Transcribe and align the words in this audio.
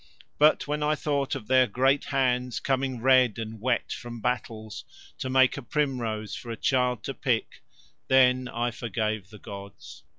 But 0.39 0.65
when 0.65 0.81
I 0.81 0.95
thought 0.95 1.35
of 1.35 1.45
Their 1.45 1.67
great 1.67 2.05
hands 2.05 2.59
coming 2.59 3.03
red 3.03 3.37
and 3.37 3.61
wet 3.61 3.91
from 3.91 4.19
battles 4.19 4.83
to 5.19 5.29
make 5.29 5.57
a 5.57 5.61
primrose 5.61 6.33
for 6.33 6.49
a 6.49 6.57
child 6.57 7.03
to 7.03 7.13
pick, 7.13 7.61
then 8.07 8.47
I 8.47 8.71
forgave 8.71 9.29
the 9.29 9.37
gods. 9.37 10.01